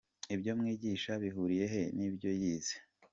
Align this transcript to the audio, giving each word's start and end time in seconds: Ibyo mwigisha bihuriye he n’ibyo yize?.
Ibyo 0.35 0.51
mwigisha 0.59 1.11
bihuriye 1.23 1.65
he 1.73 1.81
n’ibyo 1.95 2.31
yize?. 2.41 2.75